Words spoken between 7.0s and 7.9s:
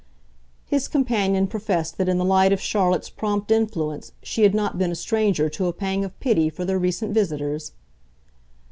visitors.